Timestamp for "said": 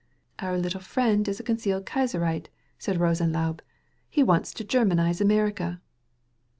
2.79-2.97